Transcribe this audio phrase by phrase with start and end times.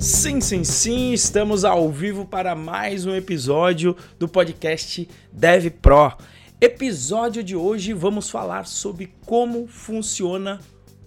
[0.00, 6.16] Sim, sim, sim, estamos ao vivo para mais um episódio do podcast Dev Pro.
[6.58, 10.58] Episódio de hoje vamos falar sobre como funciona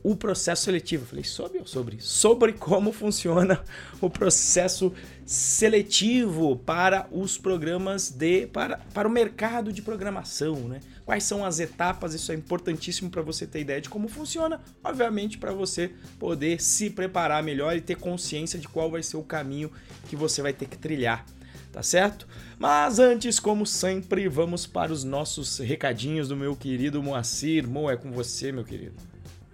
[0.03, 1.07] o processo seletivo.
[1.07, 1.97] falei sobre ou sobre?
[2.01, 3.63] Sobre como funciona
[3.99, 4.93] o processo
[5.25, 10.79] seletivo para os programas de para, para o mercado de programação, né?
[11.05, 12.13] Quais são as etapas?
[12.13, 16.89] Isso é importantíssimo para você ter ideia de como funciona, obviamente para você poder se
[16.89, 19.71] preparar melhor e ter consciência de qual vai ser o caminho
[20.07, 21.25] que você vai ter que trilhar,
[21.71, 22.27] tá certo?
[22.57, 27.67] Mas antes, como sempre, vamos para os nossos recadinhos do meu querido Moacir.
[27.67, 28.95] Mo, é com você, meu querido.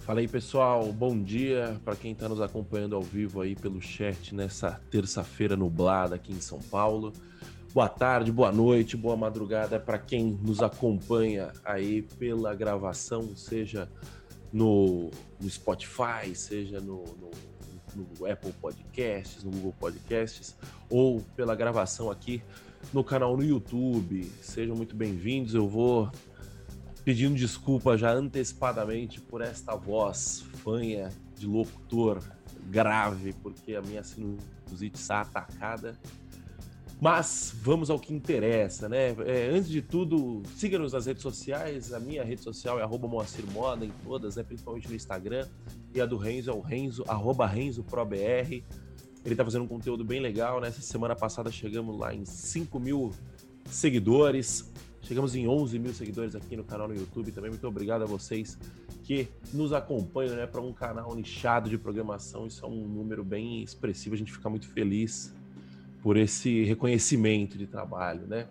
[0.10, 4.34] Fala aí pessoal, bom dia para quem está nos acompanhando ao vivo aí pelo chat
[4.34, 7.14] nessa terça-feira nublada aqui em São Paulo.
[7.72, 13.88] Boa tarde, boa noite, boa madrugada para quem nos acompanha aí pela gravação, seja
[14.52, 17.30] no, no Spotify, seja no, no,
[17.96, 20.58] no, Apple Podcasts, no Google Podcasts,
[20.90, 22.42] ou pela gravação aqui
[22.92, 24.24] no canal no YouTube.
[24.42, 25.54] Sejam muito bem-vindos.
[25.54, 26.12] Eu vou
[27.06, 32.20] pedindo desculpa já antecipadamente por esta voz fanha de locutor
[32.66, 35.96] grave, porque a minha sinusite está atacada
[37.02, 39.16] mas vamos ao que interessa, né?
[39.26, 41.94] É, antes de tudo, siga-nos nas redes sociais.
[41.94, 44.44] A minha rede social é arroba Moacir Moda em todas, né?
[44.44, 45.48] principalmente no Instagram.
[45.96, 48.66] E a do Renzo é o Renzo, arroba RenzoProBR.
[49.24, 50.68] Ele está fazendo um conteúdo bem legal, né?
[50.68, 53.12] Essa semana passada chegamos lá em 5 mil
[53.66, 54.70] seguidores.
[55.02, 57.50] Chegamos em 11 mil seguidores aqui no canal no YouTube também.
[57.50, 58.58] Muito obrigado a vocês
[59.04, 60.46] que nos acompanham, né?
[60.46, 64.16] Para um canal nichado de programação, isso é um número bem expressivo.
[64.16, 65.34] A gente fica muito feliz
[66.02, 68.48] por esse reconhecimento de trabalho, né?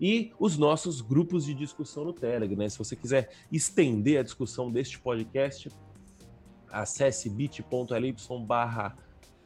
[0.00, 2.68] E os nossos grupos de discussão no Telegram, né?
[2.68, 5.70] Se você quiser estender a discussão deste podcast,
[6.70, 8.14] acesse bit.ly
[8.46, 8.96] barra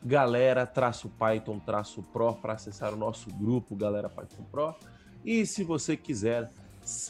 [0.04, 0.70] galera
[1.18, 1.58] Python
[2.12, 4.74] Pro para acessar o nosso grupo Galera Python Pro.
[5.24, 6.50] E se você quiser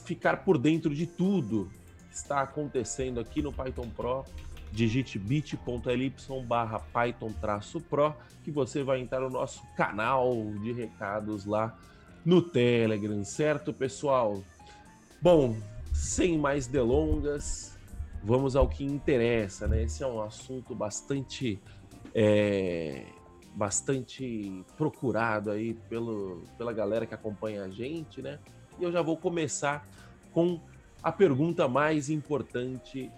[0.04, 1.68] ficar por dentro de tudo
[2.08, 4.24] que está acontecendo aqui no Python Pro,
[4.74, 6.12] digite bit.ly
[6.46, 11.78] barra python-pro que você vai entrar no nosso canal de recados lá
[12.24, 14.42] no Telegram, certo, pessoal?
[15.22, 15.56] Bom,
[15.92, 17.78] sem mais delongas,
[18.22, 19.84] vamos ao que interessa, né?
[19.84, 21.60] Esse é um assunto bastante
[22.14, 23.06] é,
[23.54, 28.40] bastante procurado aí pelo, pela galera que acompanha a gente, né?
[28.78, 29.86] E eu já vou começar
[30.32, 30.60] com
[31.02, 33.10] a pergunta mais importante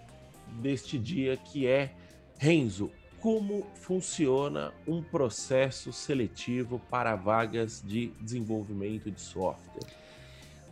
[0.61, 1.93] deste dia, que é
[2.37, 9.87] Renzo, como funciona um processo seletivo para vagas de desenvolvimento de software?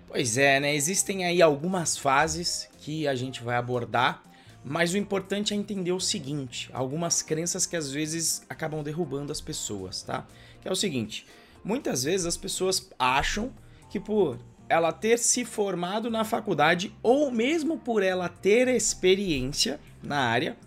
[0.07, 0.75] Pois é, né?
[0.75, 4.23] Existem aí algumas fases que a gente vai abordar,
[4.63, 9.41] mas o importante é entender o seguinte: algumas crenças que às vezes acabam derrubando as
[9.41, 10.25] pessoas, tá?
[10.61, 11.25] Que é o seguinte:
[11.63, 13.51] muitas vezes as pessoas acham
[13.89, 20.17] que por ela ter se formado na faculdade ou mesmo por ela ter experiência na
[20.17, 20.57] área,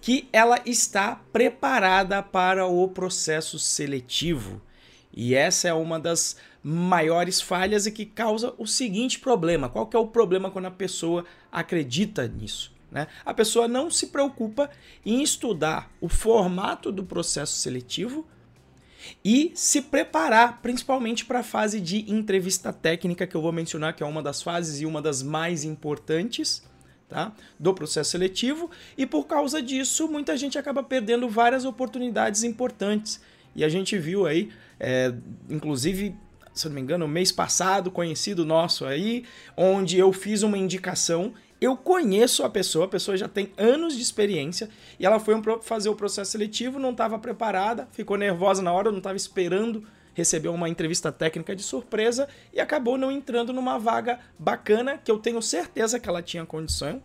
[0.00, 4.60] que ela está preparada para o processo seletivo.
[5.12, 9.68] E essa é uma das maiores falhas e que causa o seguinte problema.
[9.68, 12.72] Qual que é o problema quando a pessoa acredita nisso?
[12.90, 13.06] Né?
[13.24, 14.70] A pessoa não se preocupa
[15.04, 18.26] em estudar o formato do processo seletivo
[19.24, 24.02] e se preparar principalmente para a fase de entrevista técnica que eu vou mencionar, que
[24.02, 26.66] é uma das fases e uma das mais importantes.
[27.10, 27.32] Tá?
[27.58, 33.18] do processo seletivo e por causa disso muita gente acaba perdendo várias oportunidades importantes
[33.56, 35.14] e a gente viu aí, é,
[35.48, 36.14] inclusive
[36.58, 39.24] se não me engano, mês passado, conhecido nosso aí,
[39.56, 44.02] onde eu fiz uma indicação eu conheço a pessoa, a pessoa já tem anos de
[44.02, 48.90] experiência e ela foi fazer o processo seletivo, não estava preparada, ficou nervosa na hora,
[48.90, 54.18] não estava esperando receber uma entrevista técnica de surpresa e acabou não entrando numa vaga
[54.38, 57.02] bacana que eu tenho certeza que ela tinha condição,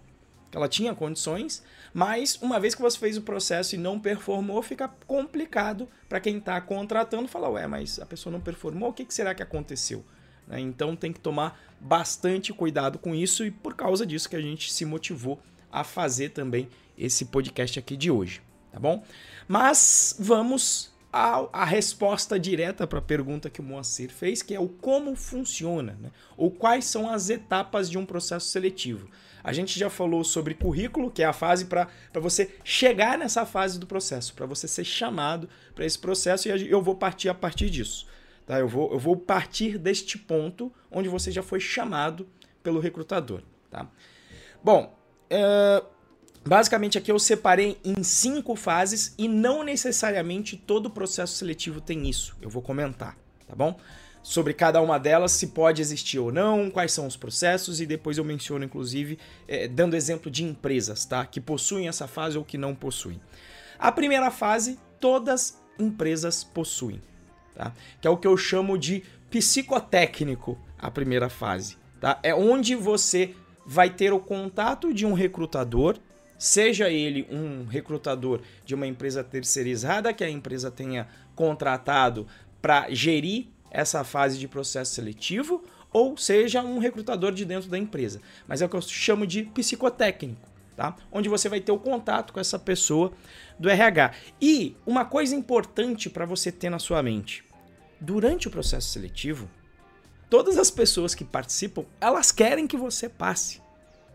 [0.49, 4.61] que ela tinha condições, mas uma vez que você fez o processo e não performou,
[4.61, 9.05] fica complicado para quem está contratando falar, ué, mas a pessoa não performou, o que,
[9.05, 10.03] que será que aconteceu?
[10.47, 10.59] Né?
[10.59, 14.71] Então tem que tomar bastante cuidado com isso e por causa disso que a gente
[14.71, 15.39] se motivou
[15.71, 18.41] a fazer também esse podcast aqui de hoje,
[18.71, 19.03] tá bom?
[19.47, 24.59] Mas vamos à, à resposta direta para a pergunta que o Moacir fez, que é
[24.59, 26.11] o como funciona, né?
[26.37, 29.09] ou quais são as etapas de um processo seletivo.
[29.43, 33.77] A gente já falou sobre currículo, que é a fase para você chegar nessa fase
[33.77, 37.69] do processo, para você ser chamado para esse processo, e eu vou partir a partir
[37.69, 38.07] disso.
[38.45, 38.59] Tá?
[38.59, 42.27] Eu, vou, eu vou partir deste ponto onde você já foi chamado
[42.61, 43.41] pelo recrutador.
[43.69, 43.87] Tá?
[44.63, 44.97] Bom,
[45.29, 45.83] é,
[46.45, 52.35] Basicamente, aqui eu separei em cinco fases e não necessariamente todo processo seletivo tem isso.
[52.41, 53.17] Eu vou comentar,
[53.47, 53.79] tá bom?
[54.21, 58.17] Sobre cada uma delas, se pode existir ou não, quais são os processos e depois
[58.17, 59.17] eu menciono, inclusive,
[59.47, 61.25] é, dando exemplo de empresas, tá?
[61.25, 63.21] Que possuem essa fase ou que não possuem.
[63.79, 67.01] A primeira fase, todas empresas possuem,
[67.55, 67.73] tá?
[68.01, 72.19] Que é o que eu chamo de psicotécnico, a primeira fase, tá?
[72.23, 73.35] É onde você
[73.65, 75.97] vai ter o contato de um recrutador
[76.43, 82.27] seja ele um recrutador de uma empresa terceirizada que a empresa tenha contratado
[82.61, 88.21] para gerir essa fase de processo seletivo, ou seja um recrutador de dentro da empresa.
[88.45, 90.95] Mas é o que eu chamo de psicotécnico, tá?
[91.11, 93.11] Onde você vai ter o contato com essa pessoa
[93.59, 94.11] do RH.
[94.41, 97.43] E uma coisa importante para você ter na sua mente:
[97.99, 99.49] durante o processo seletivo,
[100.29, 103.61] todas as pessoas que participam, elas querem que você passe.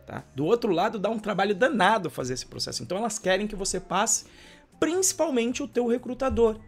[0.06, 0.24] Tá?
[0.34, 2.82] Do outro lado, dá um trabalho danado fazer esse processo.
[2.82, 4.24] Então elas querem que você passe,
[4.80, 6.58] principalmente o teu recrutador.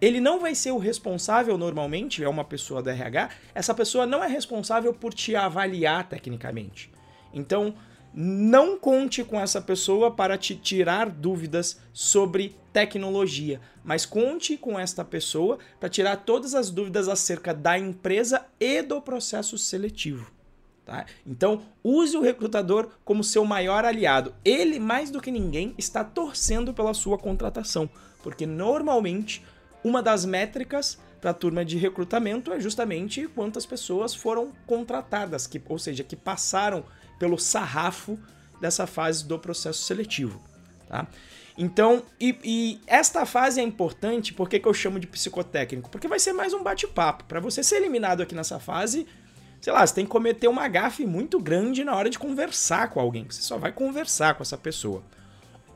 [0.00, 4.22] Ele não vai ser o responsável normalmente, é uma pessoa do RH, essa pessoa não
[4.22, 6.90] é responsável por te avaliar tecnicamente.
[7.32, 7.74] Então,
[8.14, 15.04] não conte com essa pessoa para te tirar dúvidas sobre tecnologia, mas conte com esta
[15.04, 20.30] pessoa para tirar todas as dúvidas acerca da empresa e do processo seletivo.
[20.84, 21.06] Tá?
[21.26, 24.34] Então, use o recrutador como seu maior aliado.
[24.44, 27.88] Ele, mais do que ninguém, está torcendo pela sua contratação,
[28.22, 29.42] porque normalmente
[29.82, 35.60] uma das métricas para a turma de recrutamento é justamente quantas pessoas foram contratadas, que,
[35.68, 36.84] ou seja, que passaram
[37.18, 38.18] pelo sarrafo
[38.60, 40.42] dessa fase do processo seletivo.
[40.88, 41.06] Tá?
[41.56, 45.88] Então, e, e, esta fase é importante, por que, que eu chamo de psicotécnico?
[45.88, 47.24] Porque vai ser mais um bate-papo.
[47.24, 49.06] Para você ser eliminado aqui nessa fase,
[49.60, 52.98] sei lá, você tem que cometer uma gafe muito grande na hora de conversar com
[52.98, 53.24] alguém.
[53.30, 55.02] Você só vai conversar com essa pessoa.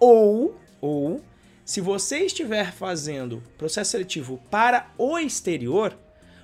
[0.00, 1.22] Ou, ou,
[1.64, 5.96] se você estiver fazendo processo seletivo para o exterior,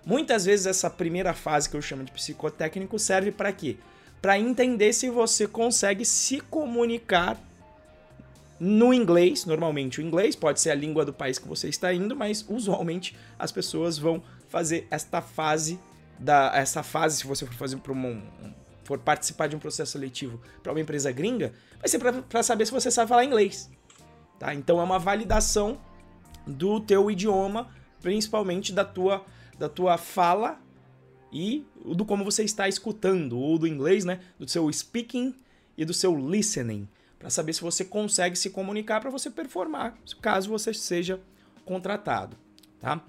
[0.07, 3.79] muitas vezes essa primeira fase que eu chamo de psicotécnico serve para quê?
[4.25, 7.39] Para entender se você consegue se comunicar
[8.59, 12.17] no inglês, normalmente o inglês pode ser a língua do país que você está indo,
[12.17, 15.79] mas usualmente as pessoas vão fazer esta fase
[16.19, 18.23] da essa fase, se você for fazer para um,
[18.83, 22.73] for participar de um processo seletivo para uma empresa gringa, vai ser para saber se
[22.73, 23.71] você sabe falar inglês.
[24.39, 24.55] Tá?
[24.55, 25.79] Então é uma validação
[26.47, 27.69] do teu idioma,
[28.01, 29.23] principalmente da tua,
[29.59, 30.64] da tua fala
[31.35, 34.21] e do como você está escutando, ou do inglês, né?
[34.39, 35.35] Do seu speaking
[35.77, 36.89] e do seu listening,
[37.19, 41.21] para saber se você consegue se comunicar para você performar, caso você seja
[41.65, 42.37] contratado,
[42.81, 43.05] tá?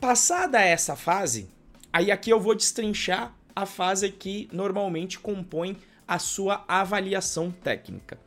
[0.00, 1.48] Passada essa fase,
[1.92, 5.76] Aí aqui eu vou destrinchar a fase que normalmente compõe
[6.08, 8.18] a sua avaliação técnica.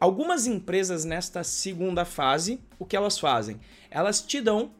[0.00, 3.60] Algumas empresas nesta segunda fase, o que elas fazem?
[3.88, 4.72] Elas te dão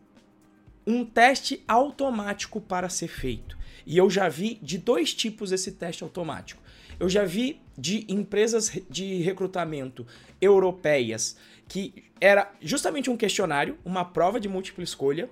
[0.85, 3.57] um teste automático para ser feito.
[3.87, 6.63] E eu já vi de dois tipos esse teste automático.
[6.99, 10.07] Eu já vi de empresas de recrutamento
[10.41, 11.37] europeias
[11.67, 15.29] que era justamente um questionário, uma prova de múltipla escolha,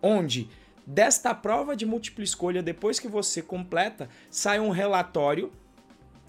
[0.00, 0.48] onde
[0.86, 5.52] Desta prova de múltipla escolha, depois que você completa, sai um relatório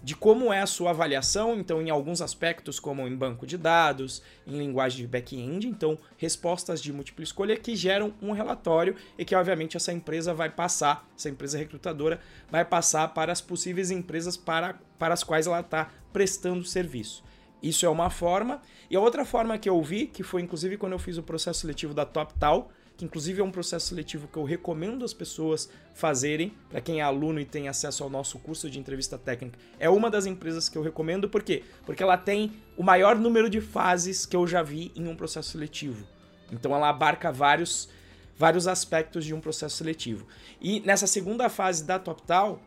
[0.03, 4.21] de como é a sua avaliação, então em alguns aspectos como em banco de dados,
[4.47, 9.35] em linguagem de back-end, então respostas de múltipla escolha que geram um relatório e que
[9.35, 14.79] obviamente essa empresa vai passar, essa empresa recrutadora vai passar para as possíveis empresas para,
[14.97, 17.23] para as quais ela está prestando serviço.
[17.61, 18.59] Isso é uma forma.
[18.89, 21.61] E a outra forma que eu vi, que foi inclusive quando eu fiz o processo
[21.61, 26.53] seletivo da TopTal, que inclusive é um processo seletivo que eu recomendo as pessoas fazerem,
[26.69, 29.57] para quem é aluno e tem acesso ao nosso curso de entrevista técnica.
[29.79, 31.63] É uma das empresas que eu recomendo, por quê?
[31.83, 35.49] Porque ela tem o maior número de fases que eu já vi em um processo
[35.49, 36.05] seletivo.
[36.51, 37.89] Então ela abarca vários,
[38.37, 40.27] vários aspectos de um processo seletivo.
[40.61, 42.61] E nessa segunda fase da TopTal,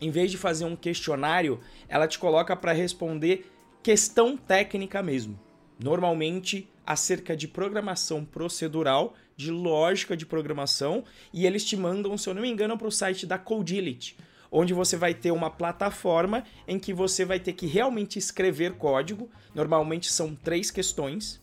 [0.00, 3.48] em vez de fazer um questionário, ela te coloca para responder
[3.80, 5.38] questão técnica mesmo.
[5.78, 12.34] Normalmente acerca de programação procedural de lógica de programação e eles te mandam, se eu
[12.34, 14.16] não me engano, para o site da Codility,
[14.50, 19.30] onde você vai ter uma plataforma em que você vai ter que realmente escrever código.
[19.54, 21.40] Normalmente são três questões,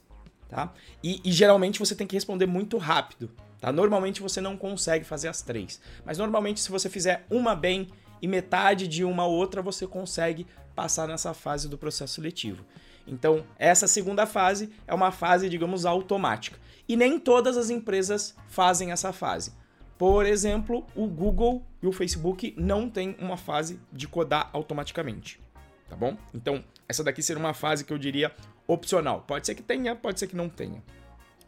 [0.47, 0.73] tá?
[1.03, 3.71] E, e geralmente você tem que responder muito rápido, tá?
[3.71, 7.87] Normalmente você não consegue fazer as três, mas normalmente se você fizer uma bem
[8.21, 12.65] e metade de uma outra, você consegue passar nessa fase do processo seletivo.
[13.07, 16.59] Então, essa segunda fase é uma fase, digamos, automática.
[16.89, 19.53] E nem todas as empresas fazem essa fase.
[19.95, 25.39] Por exemplo, o Google e o Facebook não têm uma fase de codar automaticamente.
[25.87, 26.17] tá bom?
[26.33, 28.31] Então, essa daqui seria uma fase que eu diria
[28.67, 29.23] opcional.
[29.27, 30.83] Pode ser que tenha, pode ser que não tenha,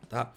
[0.10, 0.32] tá?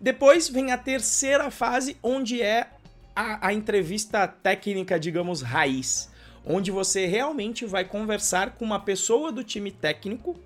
[0.00, 2.70] Depois vem a terceira fase, onde é
[3.16, 6.10] a, a entrevista técnica, digamos, raiz,
[6.46, 10.38] onde você realmente vai conversar com uma pessoa do time técnico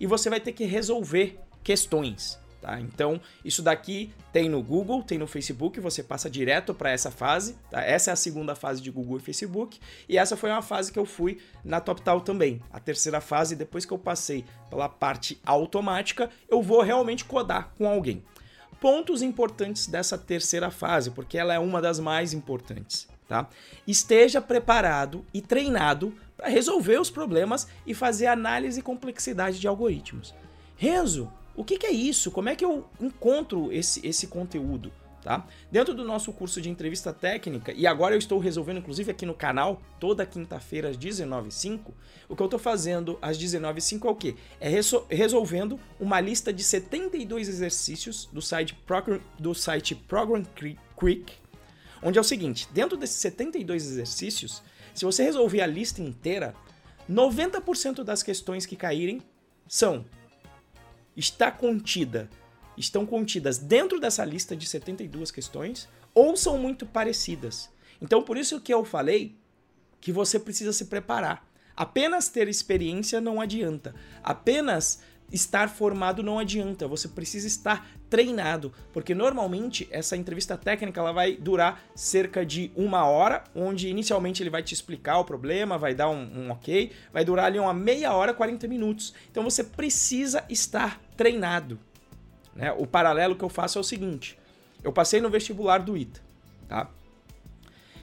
[0.00, 2.41] e você vai ter que resolver questões.
[2.62, 2.80] Tá?
[2.80, 7.58] Então, isso daqui tem no Google, tem no Facebook, você passa direto para essa fase.
[7.68, 7.82] Tá?
[7.82, 9.80] Essa é a segunda fase de Google e Facebook.
[10.08, 12.62] E essa foi uma fase que eu fui na TopTal também.
[12.72, 17.88] A terceira fase, depois que eu passei pela parte automática, eu vou realmente codar com
[17.88, 18.22] alguém.
[18.80, 23.08] Pontos importantes dessa terceira fase, porque ela é uma das mais importantes.
[23.26, 23.48] Tá?
[23.88, 30.32] Esteja preparado e treinado para resolver os problemas e fazer análise e complexidade de algoritmos.
[30.76, 32.30] Renzo, o que, que, é isso?
[32.30, 34.92] Como é que eu encontro esse, esse conteúdo?
[35.22, 35.46] Tá?
[35.70, 39.34] Dentro do nosso curso de entrevista técnica, e agora eu estou resolvendo, inclusive aqui no
[39.34, 41.92] canal, toda quinta-feira às 19h05,
[42.28, 44.34] o que eu estou fazendo às 19h05 é o quê?
[44.60, 44.68] É
[45.08, 50.44] resolvendo uma lista de 72 exercícios do site, Program, do site Program
[50.96, 51.34] Creek,
[52.02, 54.60] onde é o seguinte: dentro desses 72 exercícios,
[54.92, 56.52] se você resolver a lista inteira,
[57.08, 59.22] 90% das questões que caírem
[59.68, 60.04] são
[61.16, 62.28] está contida,
[62.76, 67.70] estão contidas dentro dessa lista de 72 questões ou são muito parecidas.
[68.00, 69.36] Então, por isso que eu falei
[70.00, 71.46] que você precisa se preparar.
[71.76, 73.94] Apenas ter experiência não adianta.
[74.22, 75.00] Apenas
[75.32, 81.34] estar formado não adianta, você precisa estar treinado, porque normalmente essa entrevista técnica ela vai
[81.34, 86.10] durar cerca de uma hora, onde inicialmente ele vai te explicar o problema, vai dar
[86.10, 89.14] um, um ok, vai durar ali uma meia hora, 40 minutos.
[89.30, 91.78] Então você precisa estar treinado.
[92.54, 92.70] Né?
[92.72, 94.38] O paralelo que eu faço é o seguinte:
[94.84, 96.20] eu passei no vestibular do ITA,
[96.68, 96.90] tá?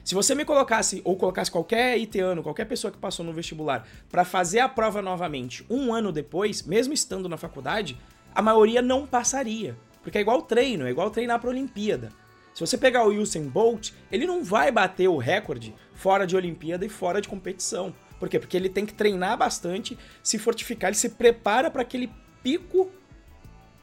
[0.04, 4.24] Se você me colocasse, ou colocasse qualquer iteano, qualquer pessoa que passou no vestibular, para
[4.24, 7.96] fazer a prova novamente um ano depois, mesmo estando na faculdade,
[8.34, 9.76] a maioria não passaria.
[10.02, 12.10] Porque é igual treino, é igual treinar para Olimpíada.
[12.54, 16.84] Se você pegar o Usain Bolt, ele não vai bater o recorde fora de Olimpíada
[16.84, 17.94] e fora de competição.
[18.18, 18.38] Por quê?
[18.38, 22.10] Porque ele tem que treinar bastante, se fortificar, ele se prepara para aquele
[22.42, 22.90] pico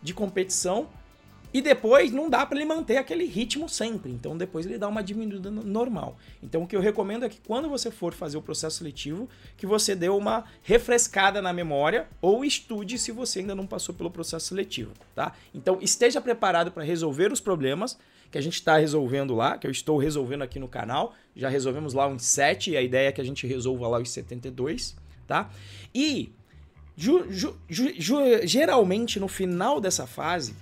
[0.01, 0.89] de competição
[1.54, 4.12] e depois não dá para ele manter aquele ritmo sempre.
[4.12, 6.18] Então depois ele dá uma diminuída normal.
[6.42, 9.66] Então o que eu recomendo é que quando você for fazer o processo seletivo, que
[9.66, 14.48] você dê uma refrescada na memória ou estude se você ainda não passou pelo processo
[14.48, 15.34] seletivo, tá?
[15.54, 17.98] Então esteja preparado para resolver os problemas
[18.30, 21.16] que a gente está resolvendo lá, que eu estou resolvendo aqui no canal.
[21.36, 24.10] Já resolvemos lá uns 7 e a ideia é que a gente resolva lá os
[24.10, 25.50] 72, tá?
[25.96, 26.34] E
[26.96, 30.54] ju, ju, ju, geralmente no final dessa fase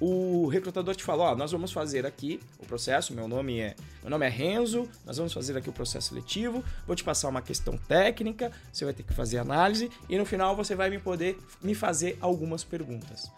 [0.00, 4.10] o recrutador te fala, ó, nós vamos fazer aqui o processo, meu nome é, meu
[4.10, 7.76] nome é Renzo, nós vamos fazer aqui o processo seletivo, vou te passar uma questão
[7.76, 11.74] técnica, você vai ter que fazer análise e no final você vai me poder me
[11.74, 13.30] fazer algumas perguntas.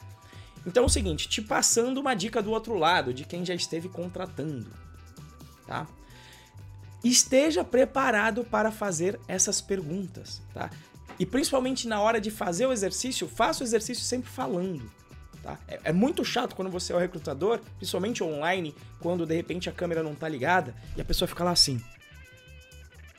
[0.65, 3.89] Então é o seguinte, te passando uma dica do outro lado, de quem já esteve
[3.89, 4.71] contratando,
[5.67, 5.89] tá?
[7.03, 10.71] Esteja preparado para fazer essas perguntas, tá?
[11.19, 14.89] E principalmente na hora de fazer o exercício, faça o exercício sempre falando.
[15.43, 15.59] Tá?
[15.67, 19.73] É, é, muito chato quando você é o recrutador, principalmente online, quando de repente a
[19.73, 21.81] câmera não tá ligada e a pessoa fica lá assim.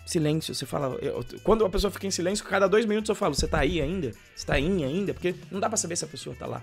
[0.05, 0.95] Silêncio, você fala.
[1.01, 3.81] Eu, quando a pessoa fica em silêncio, cada dois minutos eu falo, você tá aí
[3.81, 4.11] ainda?
[4.35, 5.13] Você tá aí ainda?
[5.13, 6.61] Porque não dá pra saber se a pessoa tá lá.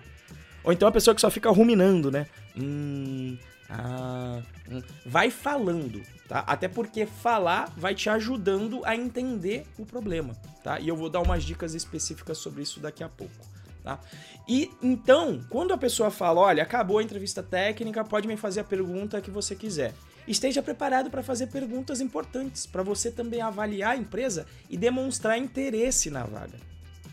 [0.63, 2.27] Ou então a pessoa que só fica ruminando, né?
[2.57, 3.37] Hum.
[3.69, 4.83] Ah, hum.
[5.07, 6.41] vai falando, tá?
[6.41, 10.81] Até porque falar vai te ajudando a entender o problema, tá?
[10.81, 13.50] E eu vou dar umas dicas específicas sobre isso daqui a pouco.
[13.83, 13.99] Tá?
[14.47, 18.65] E então, quando a pessoa fala, olha, acabou a entrevista técnica, pode me fazer a
[18.65, 19.95] pergunta que você quiser.
[20.29, 26.11] Esteja preparado para fazer perguntas importantes, para você também avaliar a empresa e demonstrar interesse
[26.11, 26.59] na vaga.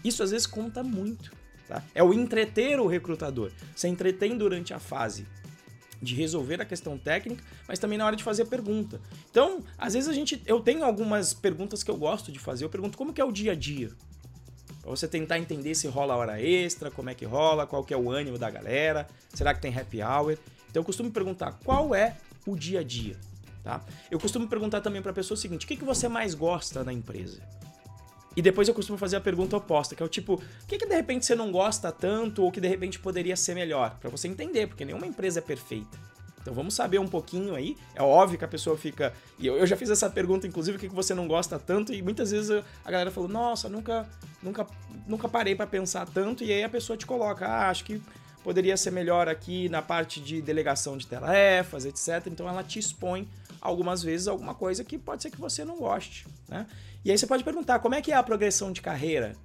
[0.03, 1.31] Isso às vezes conta muito.
[1.67, 1.83] Tá?
[1.95, 3.51] É o entreter o recrutador.
[3.75, 5.25] Você entretém durante a fase
[6.01, 9.01] de resolver a questão técnica, mas também na hora de fazer a pergunta.
[9.31, 12.65] Então, às vezes a gente, eu tenho algumas perguntas que eu gosto de fazer.
[12.65, 13.89] Eu pergunto como que é o dia a dia
[14.87, 17.97] Pra você tentar entender se rola hora extra, como é que rola, qual que é
[17.97, 20.37] o ânimo da galera, será que tem happy hour.
[20.69, 22.15] Então eu costumo perguntar qual é
[22.45, 23.17] o dia a dia,
[23.61, 23.81] tá?
[24.09, 26.85] Eu costumo perguntar também para a pessoa o seguinte: o que, que você mais gosta
[26.85, 27.41] na empresa?
[28.33, 30.85] E depois eu costumo fazer a pergunta oposta, que é o tipo, o que, que
[30.85, 33.97] de repente você não gosta tanto ou que de repente poderia ser melhor?
[33.99, 35.97] Para você entender, porque nenhuma empresa é perfeita.
[36.47, 37.75] Então vamos saber um pouquinho aí.
[37.93, 39.13] É óbvio que a pessoa fica.
[39.37, 42.01] E eu, eu já fiz essa pergunta, inclusive, o que você não gosta tanto, e
[42.01, 44.07] muitas vezes a galera falou, nossa, nunca,
[44.41, 44.65] nunca,
[45.05, 48.01] nunca parei para pensar tanto, e aí a pessoa te coloca, ah, acho que
[48.45, 52.27] poderia ser melhor aqui na parte de delegação de tarefas, etc.
[52.27, 53.27] Então ela te expõe
[53.59, 56.65] algumas vezes alguma coisa que pode ser que você não goste, né?
[57.03, 59.35] E aí você pode perguntar, como é que é a progressão de carreira?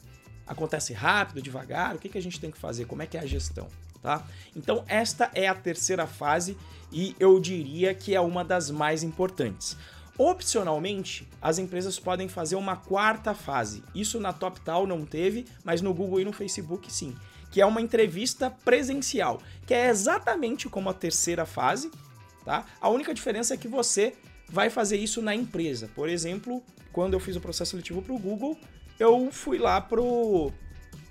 [0.47, 1.97] Acontece rápido, devagar?
[1.97, 2.85] O que, que a gente tem que fazer?
[2.85, 3.67] Como é que é a gestão?
[4.03, 4.27] Tá?
[4.57, 6.59] Então esta é a terceira fase
[6.93, 9.77] e eu diria que é uma das mais importantes.
[10.19, 13.83] Opcionalmente, as empresas podem fazer uma quarta fase.
[13.95, 17.17] Isso na TopTal não teve, mas no Google e no Facebook sim.
[17.51, 21.91] Que é uma entrevista presencial, que é exatamente como a terceira fase,
[22.45, 22.65] tá?
[22.81, 24.15] A única diferença é que você
[24.49, 25.91] vai fazer isso na empresa.
[25.95, 28.57] Por exemplo, quando eu fiz o processo seletivo para o Google,
[29.01, 30.53] eu fui lá pro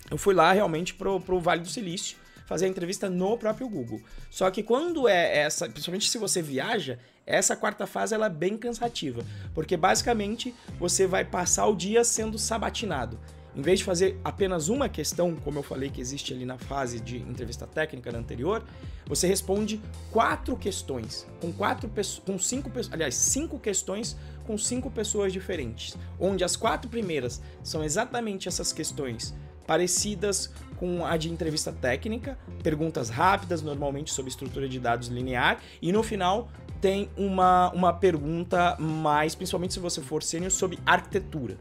[0.09, 2.20] eu fui lá realmente pro, pro Vale do Silício
[2.51, 4.01] fazer a entrevista no próprio Google.
[4.29, 8.57] Só que quando é essa, principalmente se você viaja, essa quarta fase ela é bem
[8.57, 9.23] cansativa,
[9.55, 13.17] porque basicamente você vai passar o dia sendo sabatinado.
[13.55, 16.99] Em vez de fazer apenas uma questão, como eu falei que existe ali na fase
[16.99, 18.61] de entrevista técnica anterior,
[19.05, 19.79] você responde
[20.11, 21.89] quatro questões, com quatro
[22.25, 28.49] com cinco aliás, cinco questões com cinco pessoas diferentes, onde as quatro primeiras são exatamente
[28.49, 29.33] essas questões
[29.71, 35.93] parecidas com a de entrevista técnica, perguntas rápidas, normalmente sobre estrutura de dados linear, e
[35.93, 36.49] no final
[36.81, 41.55] tem uma, uma pergunta mais, principalmente se você for sênior, sobre arquitetura.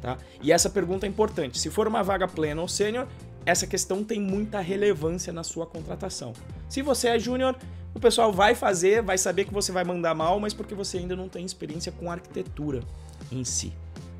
[0.00, 0.16] Tá?
[0.40, 1.58] E essa pergunta é importante.
[1.58, 3.08] Se for uma vaga plena ou sênior,
[3.44, 6.34] essa questão tem muita relevância na sua contratação.
[6.68, 7.56] Se você é júnior,
[7.92, 11.16] o pessoal vai fazer, vai saber que você vai mandar mal, mas porque você ainda
[11.16, 12.80] não tem experiência com arquitetura
[13.32, 13.72] em si,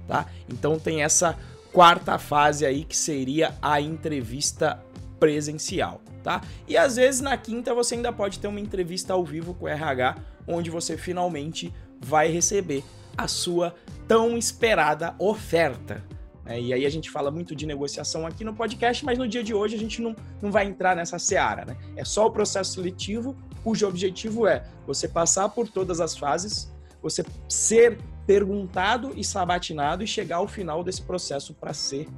[0.09, 0.27] tá?
[0.49, 1.39] Então tem essa
[1.77, 4.83] quarta fase aí que seria a entrevista
[5.21, 6.41] presencial, tá?
[6.67, 9.69] E às vezes na quinta você ainda pode ter uma entrevista ao vivo com o
[9.69, 10.17] RH,
[10.49, 12.83] onde você finalmente vai receber
[13.15, 13.75] a sua
[14.09, 16.03] tão esperada oferta.
[16.47, 19.45] É, e aí a gente fala muito de negociação aqui no podcast, mas no dia
[19.45, 21.77] de hoje a gente não, não vai entrar nessa seara, né?
[21.95, 27.23] É só o processo seletivo, cujo objetivo é você passar por todas as fases, você
[27.47, 32.09] ser perguntado e sabatinado e chegar ao final desse processo para ser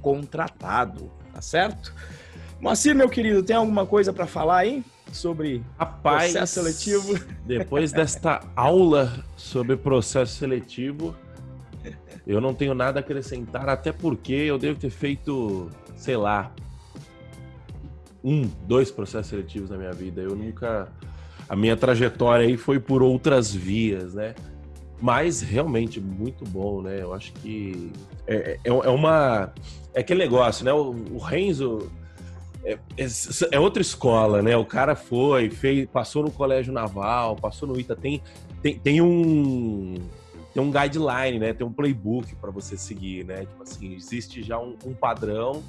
[0.00, 1.94] contratado, tá certo?
[2.60, 7.24] Moacir, meu querido, tem alguma coisa para falar aí sobre Rapaz, processo seletivo?
[7.44, 11.14] Depois desta aula sobre processo seletivo,
[12.26, 16.52] eu não tenho nada a acrescentar, até porque eu devo ter feito, sei lá,
[18.22, 20.20] um, dois processos seletivos na minha vida.
[20.20, 20.88] Eu nunca.
[21.48, 24.34] A minha trajetória aí foi por outras vias, né?
[25.00, 27.00] Mas realmente muito bom, né?
[27.00, 27.92] Eu acho que
[28.26, 29.52] é, é, é uma.
[29.94, 30.72] É aquele negócio, né?
[30.72, 31.90] O, o Renzo
[32.64, 33.06] é, é,
[33.52, 34.56] é, outra escola, né?
[34.56, 38.22] O cara foi, fez, passou no colégio naval, passou no ITA, tem,
[38.60, 39.94] tem, tem um
[40.52, 41.52] tem um guideline, né?
[41.52, 43.40] Tem um playbook para você seguir, né?
[43.40, 45.62] Tipo assim, existe já um, um, padrão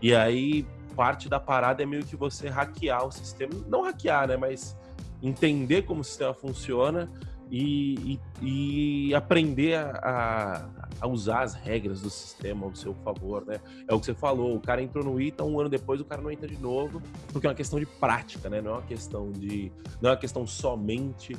[0.00, 4.36] e aí parte da parada é meio que você hackear o sistema, não hackear, né?
[4.36, 4.76] Mas
[5.22, 7.10] entender como o sistema funciona
[7.50, 10.68] e, e, e aprender a,
[11.00, 13.60] a, usar as regras do sistema ao seu favor, né?
[13.88, 16.20] É o que você falou, o cara entrou no ITA, um ano depois o cara
[16.20, 17.00] não entra de novo,
[17.32, 18.60] porque é uma questão de prática, né?
[18.60, 19.70] Não é uma questão de.
[20.00, 21.36] Não é uma questão somente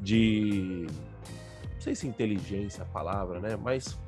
[0.00, 0.86] de.
[1.74, 3.56] Não sei se inteligência é a palavra, né?
[3.56, 3.98] Mas.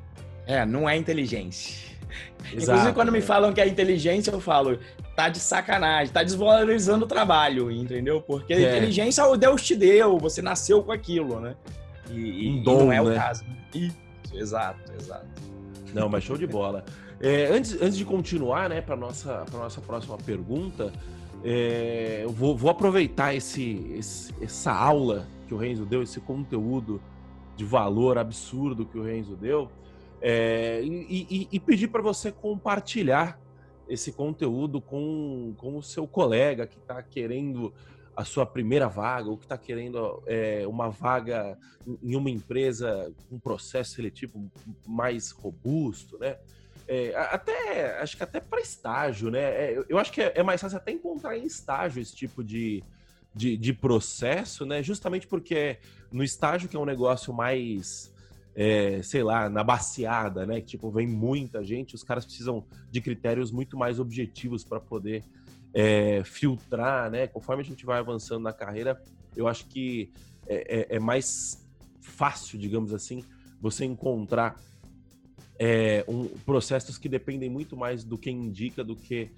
[0.47, 1.94] É, não é inteligência.
[2.53, 4.79] Exato, Inclusive, quando me falam que é inteligência, eu falo,
[5.17, 8.21] tá de sacanagem, tá desvalorizando o trabalho, entendeu?
[8.21, 8.77] Porque é.
[8.77, 11.55] inteligência o Deus te deu, você nasceu com aquilo, né?
[12.11, 13.11] E, um dom, e não é né?
[13.11, 13.45] o caso.
[13.75, 13.97] Isso,
[14.35, 15.27] exato, exato.
[15.93, 16.85] Não, mas show de bola.
[17.21, 20.93] É, antes, antes de continuar, né, para nossa para nossa próxima pergunta,
[21.45, 27.01] é, eu vou, vou aproveitar esse, esse, essa aula que o Renzo deu, esse conteúdo
[27.57, 29.71] de valor absurdo que o Renzo deu,
[30.27, 33.39] é, e, e, e pedir para você compartilhar
[33.87, 37.75] esse conteúdo com, com o seu colega que está querendo
[38.17, 41.59] a sua primeira vaga ou que está querendo é, uma vaga
[42.03, 44.51] em uma empresa um processo seletivo
[44.87, 46.39] mais robusto, né?
[46.89, 49.43] É, até acho que até para estágio, né?
[49.43, 52.83] É, eu acho que é, é, mais fácil até encontrar em estágio esse tipo de,
[53.35, 54.83] de, de processo, né?
[54.83, 55.77] Justamente porque
[56.11, 58.14] no estágio que é um negócio mais
[58.55, 60.61] é, sei lá, na baseada, né?
[60.61, 65.25] Que, tipo, vem muita gente, os caras precisam de critérios muito mais objetivos para poder
[65.73, 67.27] é, filtrar, né?
[67.27, 69.03] Conforme a gente vai avançando na carreira,
[69.37, 70.13] eu acho que
[70.47, 71.67] é, é, é mais
[72.01, 73.25] fácil, digamos assim,
[73.61, 74.61] você encontrar
[75.59, 79.31] é, um, processos que dependem muito mais do que indica do que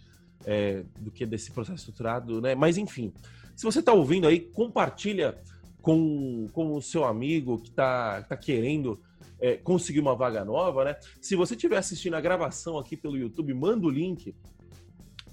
[0.44, 2.54] é, do que desse processo estruturado, né?
[2.54, 3.12] Mas enfim,
[3.54, 5.38] se você está ouvindo aí, compartilha
[5.80, 9.00] com, com o seu amigo que está tá querendo
[9.40, 10.96] é, conseguir uma vaga nova, né?
[11.20, 14.34] Se você estiver assistindo a gravação aqui pelo YouTube, manda o link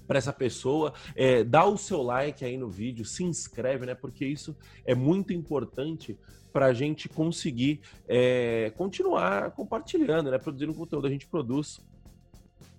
[0.06, 3.94] para essa pessoa, é, dá o seu like aí no vídeo, se inscreve, né?
[3.94, 6.18] Porque isso é muito importante
[6.52, 10.38] para a gente conseguir é, continuar compartilhando, né?
[10.38, 11.06] Produzindo conteúdo.
[11.06, 11.80] A gente produz.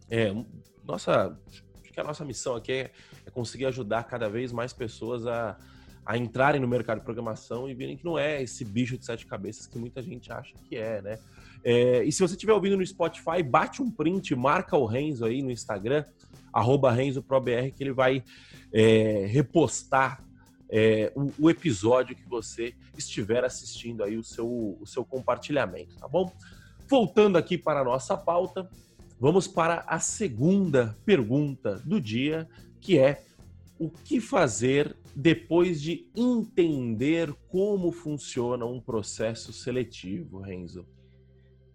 [0.10, 0.32] É,
[0.84, 2.92] nossa, acho que a nossa missão aqui é,
[3.26, 5.58] é conseguir ajudar cada vez mais pessoas a,
[6.06, 9.26] a entrarem no mercado de programação e verem que não é esse bicho de sete
[9.26, 11.20] cabeças que muita gente acha que é, né?
[11.64, 15.42] É, e se você estiver ouvindo no Spotify, bate um print, marca o Renzo aí
[15.42, 16.06] no Instagram,
[16.54, 18.24] arroba RenzoProBR, que ele vai
[18.72, 20.24] é, repostar
[20.70, 26.08] é, o, o, episódio que você estiver assistindo aí, o seu, o seu compartilhamento, tá
[26.08, 26.32] bom?
[26.88, 28.70] Voltando aqui para a nossa pauta,
[29.20, 32.48] vamos para a segunda pergunta do dia,
[32.80, 33.24] que é
[33.80, 40.86] o que fazer depois de entender como funciona um processo seletivo, Renzo?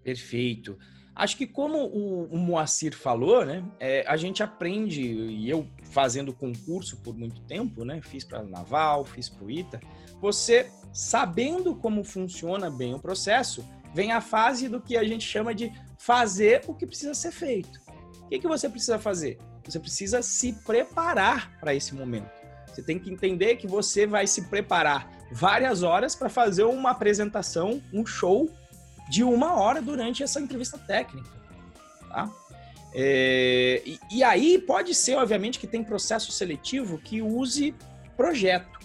[0.02, 0.78] Perfeito.
[1.14, 6.32] Acho que como o, o Moacir falou, né, é, a gente aprende, e eu fazendo
[6.32, 9.80] concurso por muito tempo, né, fiz para Naval, fiz para o ITA,
[10.20, 15.54] você sabendo como funciona bem o processo, vem a fase do que a gente chama
[15.54, 17.80] de fazer o que precisa ser feito.
[18.22, 19.38] O que, que você precisa fazer?
[19.70, 22.30] Você precisa se preparar para esse momento.
[22.66, 27.82] Você tem que entender que você vai se preparar várias horas para fazer uma apresentação,
[27.92, 28.50] um show
[29.08, 31.28] de uma hora durante essa entrevista técnica.
[32.08, 32.30] Tá?
[32.92, 37.74] É, e, e, aí pode ser, obviamente, que tem processo seletivo que use
[38.16, 38.79] projeto.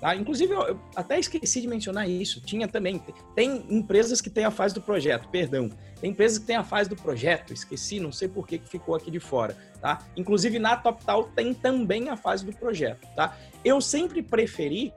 [0.00, 0.16] Tá?
[0.16, 2.40] Inclusive, eu, eu até esqueci de mencionar isso.
[2.40, 3.02] Tinha também.
[3.34, 5.68] Tem empresas que têm a fase do projeto, perdão.
[6.00, 9.10] Tem empresas que têm a fase do projeto, esqueci, não sei por que, ficou aqui
[9.10, 9.54] de fora.
[9.80, 9.98] Tá?
[10.16, 13.06] Inclusive, na TopTal tem também a fase do projeto.
[13.14, 13.36] Tá?
[13.62, 14.94] Eu sempre preferi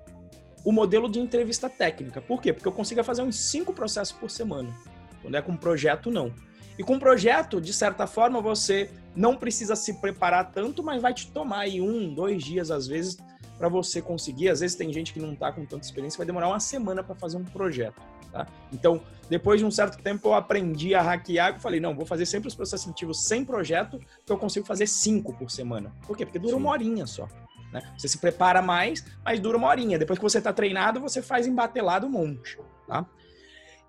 [0.63, 2.22] o modelo de entrevista técnica.
[2.22, 2.54] Por quê?
[2.54, 4.74] Porque eu consigo fazer uns cinco processos por semana.
[5.22, 6.34] Quando é com projeto, não.
[6.78, 11.30] E com projeto, de certa forma, você não precisa se preparar tanto, mas vai te
[11.30, 13.18] tomar aí um, dois dias, às vezes,
[13.58, 14.50] para você conseguir.
[14.50, 17.16] Às vezes tem gente que não está com tanta experiência, vai demorar uma semana para
[17.16, 18.02] fazer um projeto.
[18.32, 18.48] Tá?
[18.72, 22.26] Então, depois de um certo tempo, eu aprendi a hackear e falei, não, vou fazer
[22.26, 25.94] sempre os processos seletivos sem projeto, que eu consigo fazer cinco por semana.
[26.08, 26.26] Por quê?
[26.26, 26.60] Porque dura Sim.
[26.60, 27.28] uma horinha só.
[27.72, 27.82] Né?
[27.98, 29.98] Você se prepara mais, mas dura uma horinha.
[30.00, 32.58] Depois que você está treinado, você faz embatelado um monte.
[32.88, 33.06] Tá?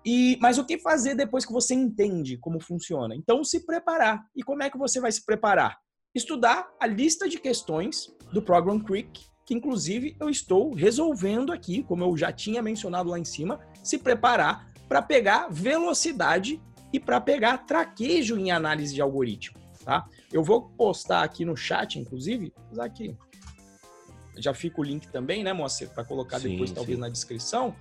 [0.05, 3.15] E, mas o que fazer depois que você entende como funciona?
[3.15, 4.23] Então, se preparar.
[4.35, 5.77] E como é que você vai se preparar?
[6.13, 12.03] Estudar a lista de questões do Program Creek, que inclusive eu estou resolvendo aqui, como
[12.03, 17.59] eu já tinha mencionado lá em cima, se preparar para pegar velocidade e para pegar
[17.59, 20.07] traquejo em análise de algoritmo, tá?
[20.33, 23.15] Eu vou postar aqui no chat, inclusive, aqui
[24.37, 26.75] já fica o link também, né, Moacir, para colocar sim, depois, sim.
[26.75, 27.75] talvez, na descrição,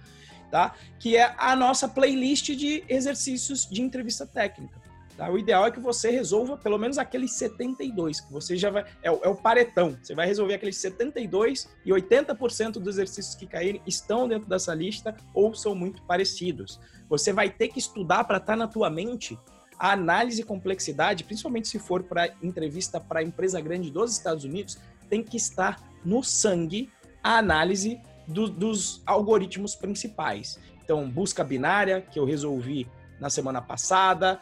[0.51, 0.75] tá?
[0.99, 4.81] Que é a nossa playlist de exercícios de entrevista técnica.
[5.17, 5.31] Tá?
[5.31, 8.83] O ideal é que você resolva pelo menos aqueles 72, que você já vai.
[9.03, 9.97] É, é o paretão.
[10.03, 15.17] Você vai resolver aqueles 72 e 80% dos exercícios que caírem estão dentro dessa lista
[15.33, 16.81] ou são muito parecidos.
[17.09, 19.39] Você vai ter que estudar para estar tá na tua mente
[19.79, 24.79] a análise e complexidade, principalmente se for para entrevista para empresa grande dos Estados Unidos,
[25.09, 26.91] tem que estar no sangue
[27.23, 30.59] a análise do, dos algoritmos principais.
[30.83, 32.87] Então, busca binária, que eu resolvi
[33.19, 34.41] na semana passada,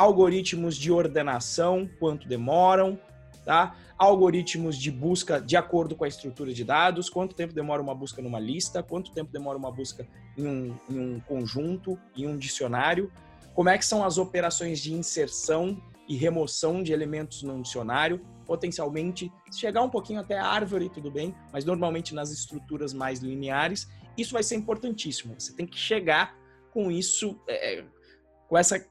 [0.00, 2.98] algoritmos de ordenação, quanto demoram,
[3.44, 3.76] tá?
[3.98, 8.22] Algoritmos de busca de acordo com a estrutura de dados, quanto tempo demora uma busca
[8.22, 10.08] numa lista, quanto tempo demora uma busca
[10.38, 13.12] em um, em um conjunto, em um dicionário,
[13.54, 19.30] como é que são as operações de inserção e remoção de elementos no dicionário, potencialmente
[19.52, 23.86] chegar um pouquinho até a árvore, tudo bem, mas normalmente nas estruturas mais lineares,
[24.16, 25.34] isso vai ser importantíssimo.
[25.38, 26.34] Você tem que chegar
[26.72, 27.84] com isso, é,
[28.48, 28.82] com essa,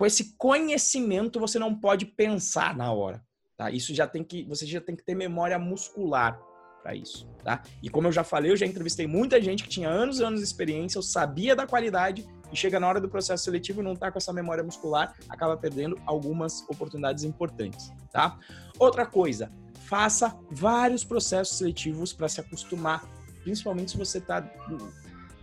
[0.00, 3.22] com esse conhecimento, você não pode pensar na hora,
[3.54, 3.70] tá?
[3.70, 6.40] Isso já tem que, você já tem que ter memória muscular
[6.82, 7.60] para isso, tá?
[7.82, 10.40] E como eu já falei, eu já entrevistei muita gente que tinha anos e anos
[10.40, 13.92] de experiência, eu sabia da qualidade e chega na hora do processo seletivo e não
[13.92, 18.38] está com essa memória muscular, acaba perdendo algumas oportunidades importantes, tá?
[18.78, 19.52] Outra coisa,
[19.84, 23.04] faça vários processos seletivos para se acostumar,
[23.44, 24.50] principalmente se você está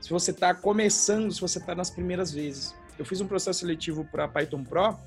[0.02, 2.74] se você está começando, se você está nas primeiras vezes.
[2.98, 4.98] Eu fiz um processo seletivo para Python Pro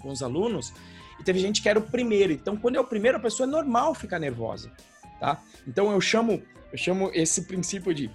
[0.00, 0.72] com os alunos
[1.18, 2.32] e teve gente que era o primeiro.
[2.32, 4.70] Então, quando é o primeiro, a pessoa é normal ficar nervosa,
[5.18, 5.40] tá?
[5.66, 8.10] Então eu chamo eu chamo esse princípio de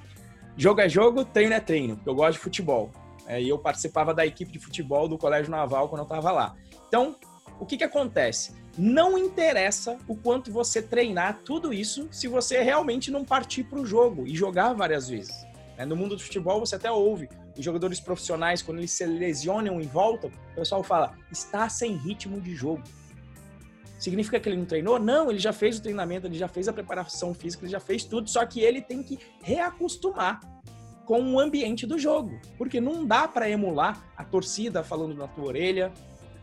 [0.55, 2.91] jogo é jogo, treino é treino, porque eu gosto de futebol.
[3.27, 6.55] É, e eu participava da equipe de futebol do Colégio Naval quando eu estava lá.
[6.87, 7.15] Então,
[7.59, 8.53] o que, que acontece?
[8.77, 13.85] Não interessa o quanto você treinar tudo isso se você realmente não partir para o
[13.85, 15.45] jogo e jogar várias vezes.
[15.77, 19.79] É, no mundo do futebol, você até ouve os jogadores profissionais, quando eles se lesionam
[19.79, 22.83] em volta, o pessoal fala: está sem ritmo de jogo.
[23.97, 24.99] Significa que ele não treinou?
[24.99, 28.03] Não, ele já fez o treinamento, ele já fez a preparação física, ele já fez
[28.03, 30.41] tudo, só que ele tem que reacostumar
[31.05, 35.45] com o ambiente do jogo, porque não dá para emular a torcida falando na tua
[35.45, 35.93] orelha,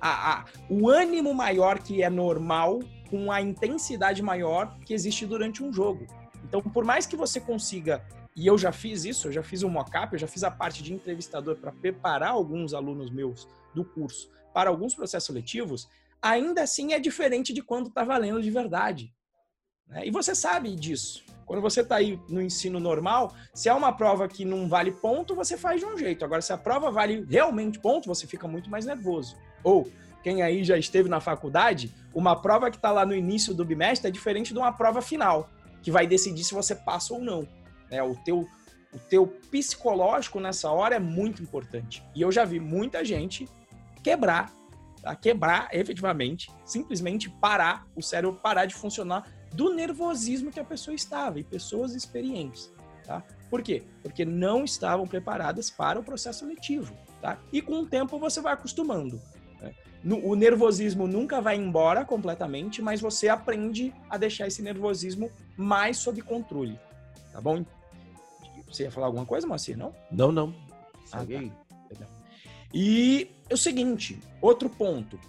[0.00, 5.62] a, a, o ânimo maior que é normal com a intensidade maior que existe durante
[5.62, 6.06] um jogo.
[6.44, 8.02] Então, por mais que você consiga,
[8.34, 10.82] e eu já fiz isso, eu já fiz um mock-up, eu já fiz a parte
[10.82, 15.88] de entrevistador para preparar alguns alunos meus do curso para alguns processos seletivos,
[16.20, 19.12] ainda assim é diferente de quando está valendo de verdade.
[19.88, 20.06] Né?
[20.06, 21.24] E você sabe disso.
[21.46, 25.34] Quando você está aí no ensino normal, se é uma prova que não vale ponto,
[25.34, 26.24] você faz de um jeito.
[26.24, 29.36] Agora, se a prova vale realmente ponto, você fica muito mais nervoso.
[29.62, 29.90] Ou,
[30.22, 34.08] quem aí já esteve na faculdade, uma prova que está lá no início do bimestre
[34.08, 35.50] é diferente de uma prova final,
[35.82, 37.46] que vai decidir se você passa ou não.
[37.92, 38.48] É, o, teu,
[38.92, 42.02] o teu psicológico nessa hora é muito importante.
[42.14, 43.48] E eu já vi muita gente
[44.02, 44.52] quebrar,
[45.00, 45.14] tá?
[45.14, 51.38] quebrar efetivamente, simplesmente parar, o cérebro parar de funcionar do nervosismo que a pessoa estava,
[51.38, 52.72] e pessoas experientes.
[53.04, 53.22] Tá?
[53.50, 53.82] Por quê?
[54.02, 56.96] Porque não estavam preparadas para o processo seletivo.
[57.20, 57.38] Tá?
[57.52, 59.20] E com o tempo você vai acostumando.
[59.60, 59.74] Né?
[60.24, 66.20] O nervosismo nunca vai embora completamente, mas você aprende a deixar esse nervosismo mais sob
[66.22, 66.78] controle.
[67.32, 67.64] Tá bom?
[68.72, 69.94] Você ia falar alguma coisa, Moacir, não?
[70.10, 70.54] Não, não.
[71.12, 72.06] Ah, tá.
[72.72, 75.20] E é o seguinte, outro ponto.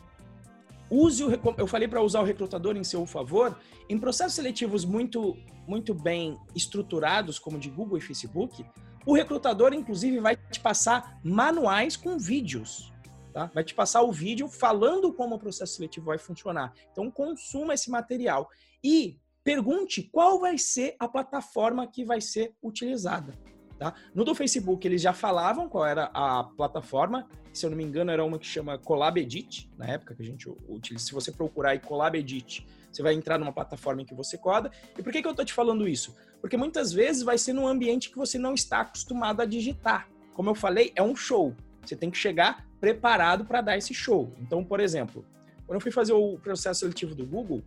[0.89, 3.57] Use o, eu falei para usar o recrutador em seu favor.
[3.89, 8.65] Em processos seletivos muito, muito bem estruturados, como de Google e Facebook,
[9.05, 12.93] o recrutador, inclusive, vai te passar manuais com vídeos.
[13.33, 13.51] Tá?
[13.53, 16.73] Vai te passar o vídeo falando como o processo seletivo vai funcionar.
[16.91, 18.47] Então, consuma esse material.
[18.81, 23.37] E pergunte qual vai ser a plataforma que vai ser utilizada.
[23.77, 23.93] Tá?
[24.13, 27.27] No do Facebook, eles já falavam qual era a plataforma.
[27.51, 30.25] Se eu não me engano, era uma que chama Collab Edit, na época que a
[30.25, 31.05] gente utiliza.
[31.05, 34.71] Se você procurar aí Collab Edit, você vai entrar numa plataforma em que você coda.
[34.97, 36.15] E por que, que eu estou te falando isso?
[36.39, 40.07] Porque muitas vezes vai ser num ambiente que você não está acostumado a digitar.
[40.33, 41.55] Como eu falei, é um show.
[41.83, 44.31] Você tem que chegar preparado para dar esse show.
[44.39, 45.25] Então, por exemplo,
[45.65, 47.63] quando eu fui fazer o processo seletivo do Google,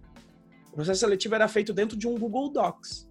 [0.76, 3.10] processo seletivo era feito dentro de um Google Docs.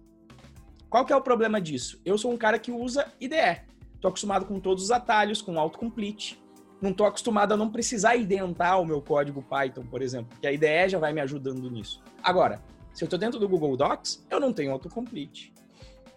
[0.88, 2.00] Qual que é o problema disso?
[2.04, 3.60] Eu sou um cara que usa IDE.
[4.00, 6.40] Tô acostumado com todos os atalhos, com autocomplete.
[6.80, 10.52] Não tô acostumado a não precisar identar o meu código Python, por exemplo, porque a
[10.52, 12.00] IDE já vai me ajudando nisso.
[12.22, 12.62] Agora,
[12.94, 15.52] se eu tô dentro do Google Docs, eu não tenho autocomplete.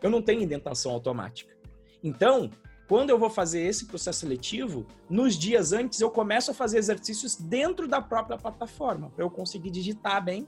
[0.01, 1.57] Eu não tenho indentação automática.
[2.03, 2.51] Então,
[2.87, 7.35] quando eu vou fazer esse processo seletivo, nos dias antes eu começo a fazer exercícios
[7.35, 10.47] dentro da própria plataforma, para eu conseguir digitar bem,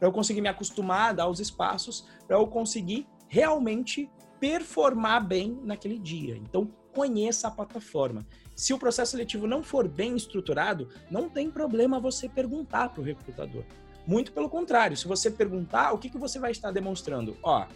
[0.00, 4.10] para eu conseguir me acostumar dar os espaços, para eu conseguir realmente
[4.40, 6.36] performar bem naquele dia.
[6.36, 8.26] Então, conheça a plataforma.
[8.56, 13.04] Se o processo seletivo não for bem estruturado, não tem problema você perguntar para o
[13.04, 13.62] recrutador.
[14.06, 17.36] Muito pelo contrário, se você perguntar, o que, que você vai estar demonstrando?
[17.42, 17.66] Ó,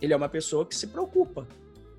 [0.00, 1.48] ele é uma pessoa que se preocupa,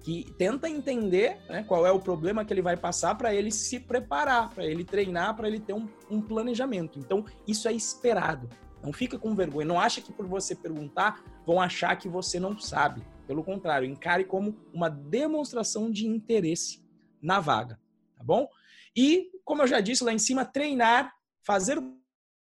[0.01, 3.79] que tenta entender né, qual é o problema que ele vai passar para ele se
[3.79, 6.99] preparar, para ele treinar, para ele ter um, um planejamento.
[6.99, 8.47] Então, isso é esperado.
[8.83, 9.67] Não fica com vergonha.
[9.67, 13.01] Não acha que por você perguntar vão achar que você não sabe.
[13.27, 16.83] Pelo contrário, encare como uma demonstração de interesse
[17.21, 17.79] na vaga,
[18.17, 18.47] tá bom?
[18.95, 21.13] E, como eu já disse lá em cima, treinar,
[21.43, 22.01] fazer o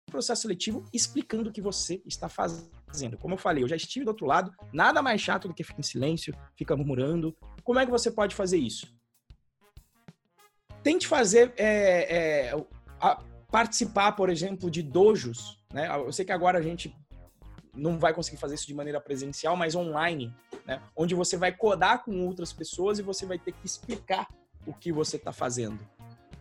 [0.10, 3.18] processo seletivo explicando o que você está fazendo.
[3.18, 5.80] Como eu falei, eu já estive do outro lado, nada mais chato do que ficar
[5.80, 7.36] em silêncio, ficar murmurando.
[7.64, 8.94] Como é que você pode fazer isso?
[10.84, 12.68] Tente fazer, é, é,
[13.02, 13.24] a,
[13.56, 15.90] participar, por exemplo, de dojos né?
[15.94, 16.96] Eu sei que agora a gente
[17.74, 20.34] não vai conseguir fazer isso de maneira presencial, mas online,
[20.66, 20.82] né?
[20.96, 24.26] onde você vai codar com outras pessoas e você vai ter que explicar
[24.66, 25.78] o que você está fazendo.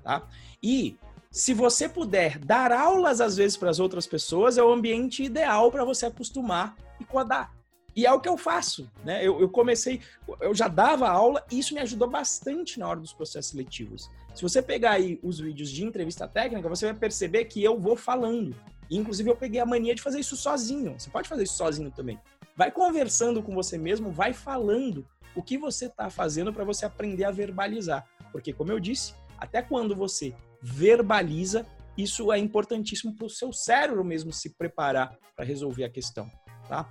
[0.05, 0.23] Tá?
[0.63, 0.97] E
[1.33, 5.73] se você puder dar aulas às vezes para as outras pessoas, é o ambiente ideal
[5.73, 7.53] para você acostumar e codar.
[7.97, 9.25] E é o que eu faço, né?
[9.25, 10.01] Eu, eu, comecei,
[10.41, 14.11] eu já dava aula e isso me ajudou bastante na hora dos processos seletivos.
[14.35, 17.97] Se você pegar aí os vídeos de entrevista técnica, você vai perceber que eu vou
[17.97, 18.55] falando.
[18.91, 20.99] Inclusive, eu peguei a mania de fazer isso sozinho.
[20.99, 22.19] Você pode fazer isso sozinho também.
[22.57, 27.25] Vai conversando com você mesmo, vai falando o que você está fazendo para você aprender
[27.25, 28.07] a verbalizar.
[28.33, 34.05] Porque, como eu disse, até quando você verbaliza, isso é importantíssimo para o seu cérebro
[34.05, 36.31] mesmo se preparar para resolver a questão.
[36.69, 36.89] Tá?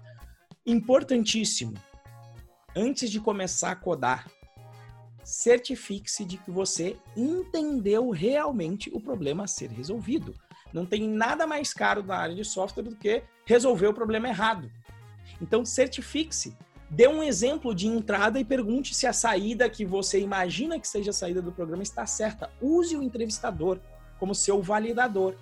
[0.66, 1.74] Importantíssimo.
[2.74, 4.32] Antes de começar a codar,
[5.22, 10.34] certifique-se de que você entendeu realmente o problema a ser resolvido.
[10.72, 14.72] Não tem nada mais caro na área de software do que resolver o problema errado.
[15.42, 16.56] Então, certifique-se.
[16.90, 21.10] Dê um exemplo de entrada e pergunte se a saída que você imagina que seja
[21.10, 22.50] a saída do programa está certa.
[22.62, 23.82] Use o entrevistador
[24.18, 25.36] como seu validador.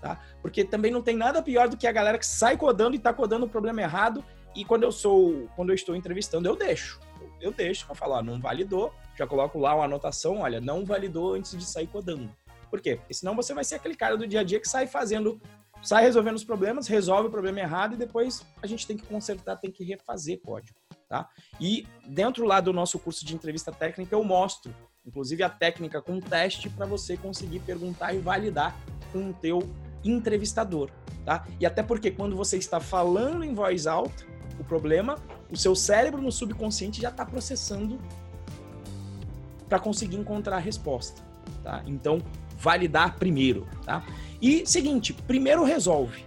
[0.00, 0.20] tá?
[0.40, 3.12] Porque também não tem nada pior do que a galera que sai codando e tá
[3.12, 4.24] codando o problema errado
[4.58, 6.98] e quando eu sou, quando eu estou entrevistando, eu deixo.
[7.40, 11.56] Eu deixo, falo, ah, não validou, já coloco lá uma anotação, olha, não validou antes
[11.56, 12.28] de sair codando.
[12.68, 12.96] Por quê?
[12.96, 15.40] Porque senão você vai ser aquele cara do dia a dia que sai fazendo,
[15.80, 19.54] sai resolvendo os problemas, resolve o problema errado e depois a gente tem que consertar,
[19.58, 20.76] tem que refazer código,
[21.08, 21.28] tá?
[21.60, 24.74] E dentro lá do nosso curso de entrevista técnica eu mostro,
[25.06, 28.76] inclusive a técnica com teste para você conseguir perguntar e validar
[29.12, 29.60] com o teu
[30.02, 30.90] entrevistador,
[31.24, 31.46] tá?
[31.60, 34.26] E até porque quando você está falando em voz alta
[34.58, 35.16] o problema,
[35.50, 37.98] o seu cérebro no subconsciente já está processando
[39.68, 41.22] para conseguir encontrar a resposta,
[41.62, 41.82] tá?
[41.86, 42.22] Então,
[42.56, 44.04] validar primeiro, tá?
[44.40, 46.24] E seguinte, primeiro resolve.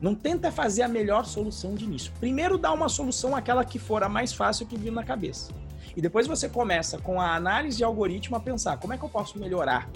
[0.00, 2.12] Não tenta fazer a melhor solução de início.
[2.20, 5.52] Primeiro dá uma solução aquela que for a mais fácil que vir na cabeça.
[5.96, 9.08] E depois você começa com a análise de algoritmo a pensar como é que eu
[9.08, 9.88] posso melhorar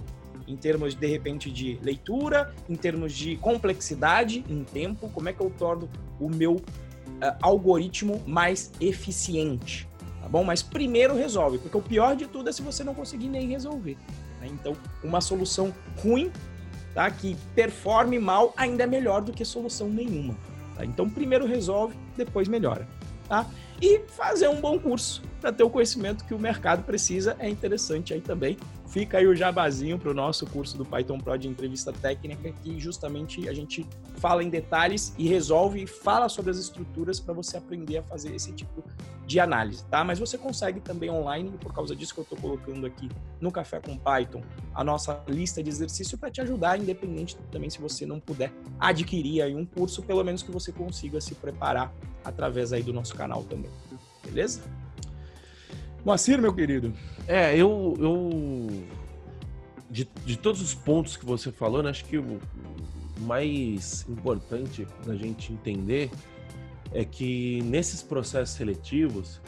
[0.47, 5.41] em termos de repente de leitura, em termos de complexidade em tempo, como é que
[5.41, 6.57] eu torno o meu
[7.23, 9.89] uh, algoritmo mais eficiente,
[10.21, 10.45] tá bom?
[10.45, 13.97] Mas primeiro resolve, porque o pior de tudo é se você não conseguir nem resolver.
[14.41, 14.49] Né?
[14.49, 16.31] Então, uma solução ruim,
[16.95, 17.11] tá?
[17.11, 20.37] Que performe mal ainda é melhor do que solução nenhuma.
[20.77, 20.85] Tá?
[20.85, 22.89] Então, primeiro resolve, depois melhora,
[23.29, 23.47] tá?
[23.81, 28.13] E fazer um bom curso para ter o conhecimento que o mercado precisa é interessante
[28.13, 28.57] aí também.
[28.89, 32.81] Fica aí o jabazinho para o nosso curso do Python Pro de entrevista técnica, que
[32.81, 37.59] justamente a gente fala em detalhes e resolve e fala sobre as estruturas para você
[37.59, 38.83] aprender a fazer esse tipo
[39.27, 40.03] de análise, tá?
[40.03, 43.79] Mas você consegue também online, por causa disso que eu estou colocando aqui no Café
[43.79, 44.43] com Python,
[44.75, 49.43] a nossa lista de exercício para te ajudar, independente também se você não puder adquirir
[49.43, 51.93] aí um curso, pelo menos que você consiga se preparar
[52.25, 53.71] através aí do nosso canal também.
[54.25, 54.63] Beleza?
[56.09, 56.91] Moacir, meu querido.
[57.27, 57.95] É, eu.
[57.99, 58.69] eu
[59.91, 62.41] de, de todos os pontos que você falou, né, acho que o
[63.21, 66.11] mais importante da gente entender
[66.93, 69.39] é que nesses processos seletivos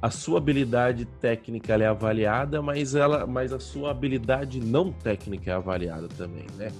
[0.00, 5.54] a sua habilidade técnica é avaliada, mas ela, mas a sua habilidade não técnica é
[5.54, 6.70] avaliada também, né?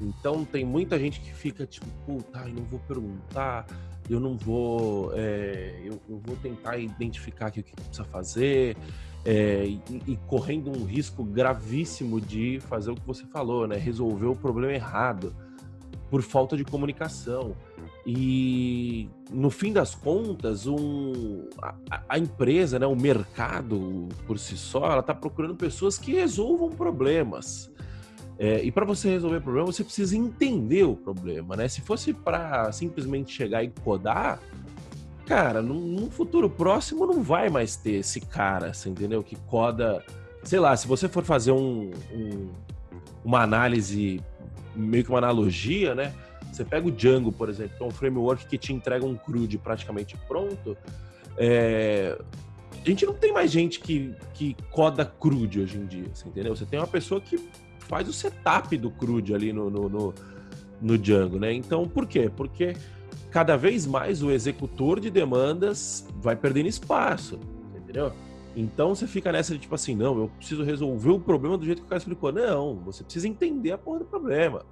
[0.00, 3.66] Então tem muita gente que fica tipo, puta, eu não vou perguntar,
[4.14, 8.76] eu não vou, é, eu, eu, vou tentar identificar o que precisa fazer,
[9.24, 13.76] é, e, e, correndo um risco gravíssimo de fazer o que você falou, né?
[13.76, 15.34] Resolver o problema errado
[16.10, 17.56] por falta de comunicação.
[18.04, 24.86] E no fim das contas, um, a, a empresa, né, o mercado por si só,
[24.86, 27.72] ela está procurando pessoas que resolvam problemas.
[28.38, 31.68] É, e para você resolver o problema, você precisa entender o problema, né?
[31.68, 34.40] Se fosse para simplesmente chegar e codar,
[35.26, 39.22] cara, num, num, futuro próximo não vai mais ter esse cara, você entendeu?
[39.22, 40.04] Que coda.
[40.42, 42.50] Sei lá, se você for fazer um, um,
[43.24, 44.20] uma análise,
[44.74, 46.12] meio que uma analogia, né?
[46.52, 49.56] Você pega o Django, por exemplo, que é um framework que te entrega um CRUD
[49.58, 50.76] praticamente pronto.
[51.38, 52.18] É...
[52.84, 56.54] A gente não tem mais gente que, que coda CRUD hoje em dia, você entendeu?
[56.56, 57.38] Você tem uma pessoa que
[57.92, 60.14] faz o setup do CRUD ali no, no, no,
[60.80, 61.52] no Django, né?
[61.52, 62.32] Então, por quê?
[62.34, 62.72] Porque
[63.30, 67.38] cada vez mais o executor de demandas vai perdendo espaço,
[67.76, 68.10] entendeu?
[68.56, 71.80] Então você fica nessa de tipo assim, não, eu preciso resolver o problema do jeito
[71.80, 72.32] que o cara explicou.
[72.32, 74.64] Não, você precisa entender a porra do problema.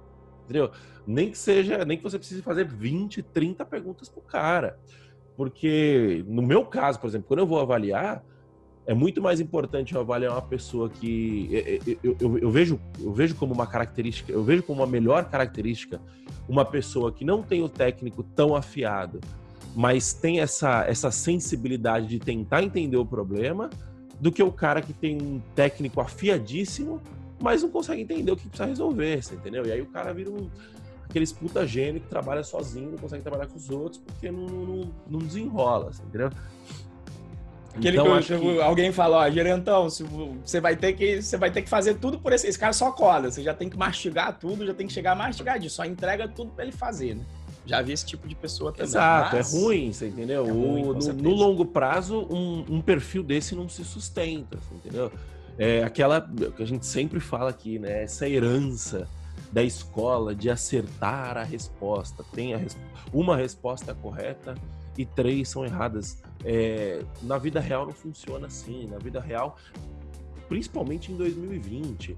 [0.43, 0.71] Entendeu?
[1.05, 4.79] Nem que seja, nem que você precise fazer 20, 30 perguntas pro cara.
[5.37, 8.23] Porque no meu caso, por exemplo, quando eu vou avaliar,
[8.85, 13.13] é muito mais importante eu avaliar uma pessoa que eu, eu, eu, eu, vejo eu
[13.13, 16.01] vejo como uma característica eu vejo como uma melhor característica
[16.49, 19.19] uma pessoa que não tem o técnico tão afiado
[19.75, 23.69] mas tem essa essa sensibilidade de tentar entender o problema
[24.19, 26.99] do que o cara que tem um técnico afiadíssimo
[27.39, 29.65] mas não consegue entender o que precisa resolver você entendeu?
[29.65, 30.49] E aí o cara vira um
[31.07, 34.93] aqueles puta gênio que trabalha sozinho não consegue trabalhar com os outros porque não, não,
[35.07, 36.31] não desenrola entendeu
[37.75, 41.61] Aquele então, que, que, alguém fala, ó, gerentão, você vai ter que você vai ter
[41.61, 44.65] que fazer tudo por esse, esse cara só coda, você já tem que mastigar tudo,
[44.65, 47.23] já tem que chegar mastigadinho, só entrega tudo para ele fazer, né?
[47.65, 48.87] Já vi esse tipo de pessoa também.
[48.87, 49.53] Exato, é mas...
[49.53, 50.45] é ruim, você entendeu?
[50.45, 55.11] É ruim, o, no, no, longo prazo, um, um, perfil desse não se sustenta, entendeu?
[55.57, 56.21] É aquela
[56.55, 58.03] que a gente sempre fala aqui, né?
[58.03, 59.07] Essa herança
[59.51, 62.23] da escola de acertar a resposta.
[62.33, 62.59] Tem a
[63.13, 64.55] uma resposta correta
[64.97, 66.21] e três são erradas.
[66.43, 68.87] É, na vida real não funciona assim.
[68.87, 69.57] Na vida real,
[70.47, 72.17] principalmente em 2020,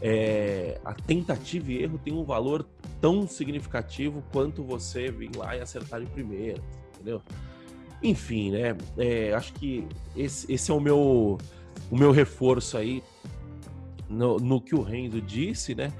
[0.00, 2.66] é, a tentativa e erro tem um valor
[3.00, 6.60] tão significativo quanto você vir lá e acertar de primeira,
[6.94, 7.22] entendeu?
[8.02, 8.76] Enfim, né?
[8.96, 11.38] É, acho que esse, esse, é o meu,
[11.90, 13.02] o meu reforço aí
[14.08, 15.92] no, no que o Renzo disse, né?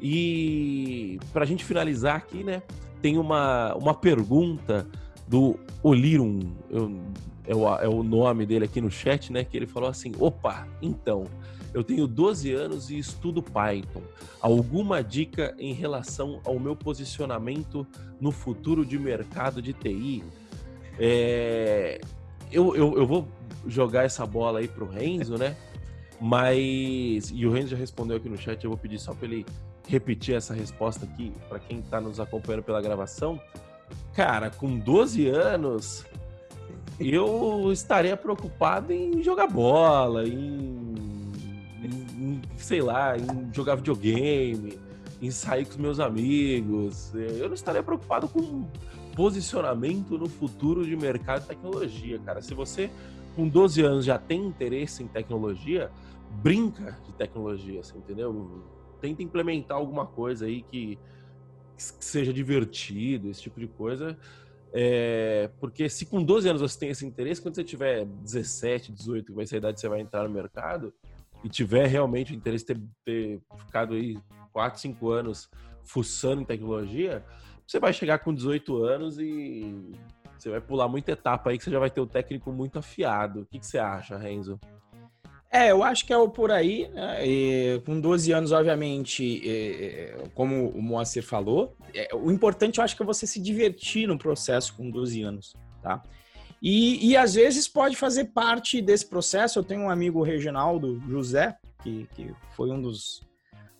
[0.00, 2.62] E para a gente finalizar aqui, né,
[3.02, 4.86] tem uma, uma pergunta
[5.28, 7.00] do Olirum, eu,
[7.46, 10.66] é, o, é o nome dele aqui no chat, né, que ele falou assim, opa,
[10.80, 11.24] então,
[11.72, 14.02] eu tenho 12 anos e estudo Python.
[14.40, 17.86] Alguma dica em relação ao meu posicionamento
[18.20, 20.24] no futuro de mercado de TI?
[20.98, 22.00] É,
[22.50, 23.28] eu, eu, eu vou
[23.66, 25.56] jogar essa bola aí pro Renzo, né?
[26.20, 27.30] Mas.
[27.32, 29.46] E o Renzo já respondeu aqui no chat, eu vou pedir só para ele
[29.86, 33.40] repetir essa resposta aqui para quem está nos acompanhando pela gravação.
[34.18, 36.04] Cara, com 12 anos,
[36.98, 40.92] eu estaria preocupado em jogar bola, em,
[41.80, 44.76] em, sei lá, em jogar videogame,
[45.22, 47.14] em sair com os meus amigos.
[47.14, 48.66] Eu não estaria preocupado com
[49.14, 52.42] posicionamento no futuro de mercado de tecnologia, cara.
[52.42, 52.90] Se você
[53.36, 55.92] com 12 anos já tem interesse em tecnologia,
[56.42, 58.64] brinca de tecnologia, você entendeu?
[59.00, 60.98] Tenta implementar alguma coisa aí que,
[61.78, 64.16] que seja divertido, esse tipo de coisa.
[64.72, 69.26] É, porque se com 12 anos você tem esse interesse, quando você tiver 17, 18,
[69.26, 70.92] que vai ser a idade que você vai entrar no mercado,
[71.42, 74.18] e tiver realmente o interesse de ter, ter ficado aí
[74.52, 75.48] 4, 5 anos
[75.84, 77.24] fuçando em tecnologia,
[77.66, 79.92] você vai chegar com 18 anos e
[80.38, 83.40] você vai pular muita etapa aí que você já vai ter o técnico muito afiado.
[83.40, 84.58] O que, que você acha, Renzo?
[85.50, 86.88] É, eu acho que é por aí.
[86.88, 87.26] Né?
[87.26, 92.96] E, com 12 anos, obviamente, é, como o Moacir falou, é, o importante eu acho
[92.96, 96.02] que é você se divertir no processo com 12 anos, tá?
[96.60, 99.58] E, e às vezes pode fazer parte desse processo.
[99.58, 103.22] Eu tenho um amigo Reginaldo José, que, que foi um dos.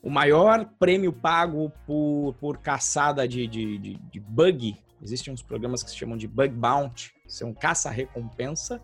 [0.01, 5.83] O maior prêmio pago por, por caçada de, de, de, de bug Existem uns programas
[5.83, 8.81] que se chamam de Bug Bounty, são caça-recompensa,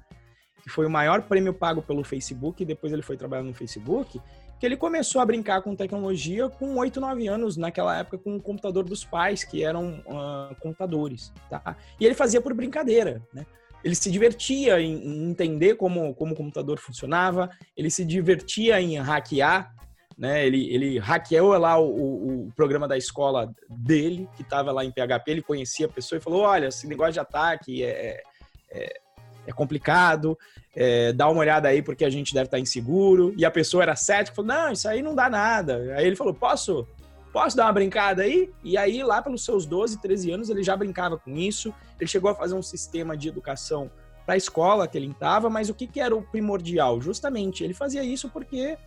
[0.65, 4.19] que foi o maior prêmio pago pelo Facebook, e depois ele foi trabalhar no Facebook,
[4.59, 8.41] que ele começou a brincar com tecnologia com 8, 9 anos, naquela época com o
[8.41, 11.77] computador dos pais, que eram uh, computadores, tá?
[12.01, 13.45] E ele fazia por brincadeira, né?
[13.85, 19.71] Ele se divertia em, entender como, como o computador funcionava, ele se divertia em hackear
[20.17, 20.47] né?
[20.47, 24.93] Ele, ele hackeou lá o, o, o programa da escola dele, que estava lá em
[24.93, 28.23] PHP, ele conhecia a pessoa e falou: olha, esse negócio de ataque é,
[28.71, 29.01] é,
[29.47, 30.39] é complicado,
[30.75, 33.35] é, dá uma olhada aí porque a gente deve estar inseguro.
[33.37, 35.95] E a pessoa era cética, falou: não, isso aí não dá nada.
[35.97, 36.87] Aí ele falou: posso?
[37.33, 38.49] Posso dar uma brincada aí?
[38.63, 41.75] E aí, lá pelos seus 12, 13 anos, ele já brincava com isso.
[41.99, 43.91] Ele chegou a fazer um sistema de educação
[44.25, 47.01] para a escola que ele estava, mas o que, que era o primordial?
[47.01, 48.79] Justamente, ele fazia isso porque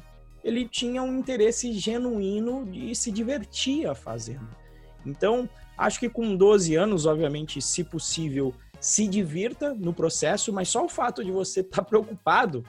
[0.43, 4.47] ele tinha um interesse genuíno e se divertia fazendo.
[5.05, 10.85] Então, acho que com 12 anos, obviamente, se possível, se divirta no processo, mas só
[10.85, 12.63] o fato de você estar tá preocupado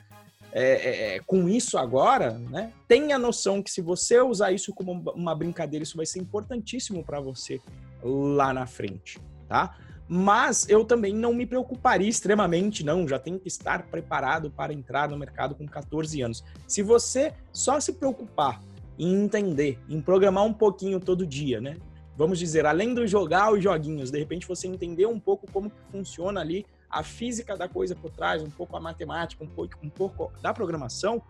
[0.51, 2.73] é, é, é, com isso agora, né?
[2.87, 7.21] Tenha noção que se você usar isso como uma brincadeira, isso vai ser importantíssimo para
[7.21, 7.61] você
[8.03, 9.77] lá na frente, tá?
[10.09, 13.07] Mas eu também não me preocuparia extremamente, não.
[13.07, 16.43] Já tem que estar preparado para entrar no mercado com 14 anos.
[16.67, 18.63] Se você só se preocupar
[18.99, 21.77] em entender, em programar um pouquinho todo dia, né?
[22.19, 26.41] Vamos dizer, além de jogar os joguinhos, de repente você entender um pouco como funciona
[26.41, 30.33] ali a física da coisa por trás, um pouco a matemática, um pouco, um pouco
[30.43, 31.23] da programação,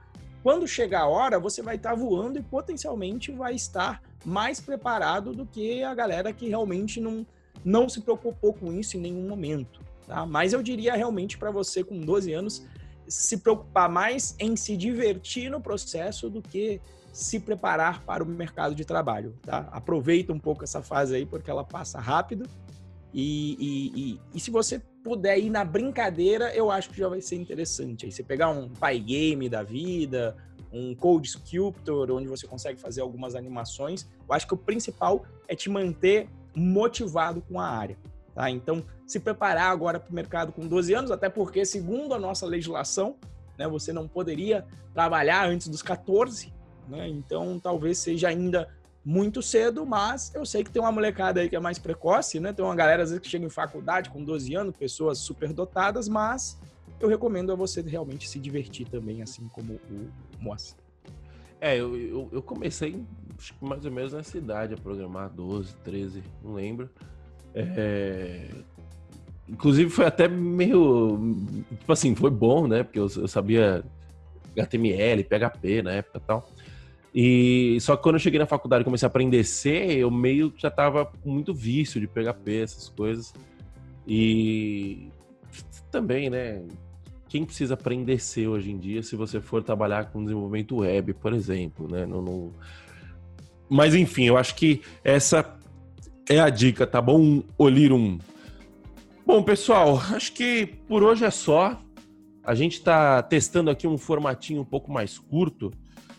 [0.42, 5.44] quando chegar a hora, você vai estar voando e potencialmente vai estar mais preparado do
[5.44, 7.26] que a galera que realmente não,
[7.62, 9.82] não se preocupou com isso em nenhum momento.
[10.06, 10.24] Tá?
[10.24, 12.66] Mas eu diria realmente para você com 12 anos
[13.08, 16.80] se preocupar mais em se divertir no processo do que
[17.12, 19.34] se preparar para o mercado de trabalho.
[19.42, 19.68] Tá?
[19.72, 22.48] Aproveita um pouco essa fase aí porque ela passa rápido
[23.12, 27.20] e, e, e, e, se você puder ir na brincadeira, eu acho que já vai
[27.20, 28.04] ser interessante.
[28.04, 30.36] Aí você pegar um Py Game da vida,
[30.72, 34.06] um Code Sculptor, onde você consegue fazer algumas animações.
[34.28, 37.96] Eu acho que o principal é te manter motivado com a área.
[38.34, 38.50] Tá?
[38.50, 42.46] Então, se preparar agora para o mercado com 12 anos, até porque, segundo a nossa
[42.46, 43.16] legislação,
[43.56, 46.52] né, você não poderia trabalhar antes dos 14,
[46.86, 47.08] né?
[47.08, 48.68] então talvez seja ainda
[49.04, 52.52] muito cedo, mas eu sei que tem uma molecada aí que é mais precoce, né?
[52.52, 56.08] Tem uma galera às vezes que chega em faculdade com 12 anos, pessoas super dotadas,
[56.08, 56.60] mas
[57.00, 60.76] eu recomendo a você realmente se divertir também, assim como o Moacir.
[61.58, 63.02] É, eu, eu, eu, comecei
[63.60, 66.90] mais ou menos nessa idade a programar, 12, 13, não lembro.
[67.54, 68.50] É...
[69.48, 71.36] Inclusive foi até meio.
[71.78, 72.82] Tipo assim, foi bom, né?
[72.82, 73.82] Porque eu, eu sabia
[74.56, 76.50] HTML, PHP na época e tal.
[77.14, 80.52] E só que quando eu cheguei na faculdade e comecei a aprender C, eu meio
[80.56, 83.32] já tava com muito vício de PHP, essas coisas.
[84.06, 85.08] E
[85.90, 86.62] também, né?
[87.28, 91.32] quem precisa aprender C hoje em dia se você for trabalhar com desenvolvimento web, por
[91.32, 92.06] exemplo, né?
[92.06, 92.52] No...
[93.68, 95.56] Mas enfim, eu acho que essa
[96.28, 98.18] é a dica, tá bom, Olirum?
[99.28, 101.78] Bom, pessoal, acho que por hoje é só.
[102.42, 105.70] A gente está testando aqui um formatinho um pouco mais curto.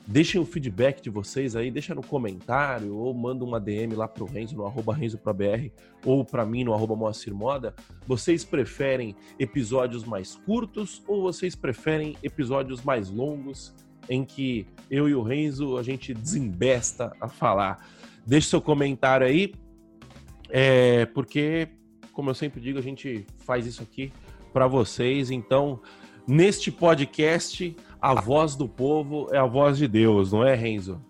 [0.06, 4.26] Deixem o feedback de vocês aí, deixa no comentário ou manda uma DM lá pro
[4.26, 5.72] Renzo no arroba RenzoProBR
[6.06, 7.74] ou para mim no arroba Moacir Moda.
[8.06, 13.74] Vocês preferem episódios mais curtos ou vocês preferem episódios mais longos
[14.08, 17.90] em que eu e o Renzo a gente desembesta a falar?
[18.24, 19.56] Deixe seu comentário aí,
[20.48, 21.70] é, porque,
[22.14, 24.12] como eu sempre digo, a gente faz isso aqui
[24.52, 25.32] para vocês.
[25.32, 25.80] Então,
[26.28, 31.02] neste podcast, a voz do povo é a voz de Deus, não é, Renzo?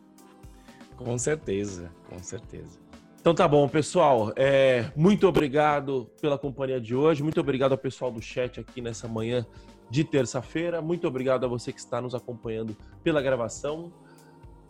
[0.95, 2.79] Com certeza, com certeza.
[3.21, 4.31] Então tá bom, pessoal.
[4.35, 7.21] É, muito obrigado pela companhia de hoje.
[7.21, 9.45] Muito obrigado ao pessoal do chat aqui nessa manhã
[9.89, 10.81] de terça-feira.
[10.81, 13.91] Muito obrigado a você que está nos acompanhando pela gravação.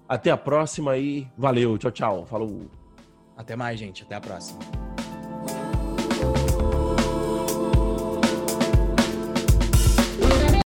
[0.07, 1.77] Até a próxima e valeu.
[1.77, 2.25] Tchau, tchau.
[2.25, 2.61] Falou.
[3.37, 4.03] Até mais, gente.
[4.03, 4.78] Até a próxima.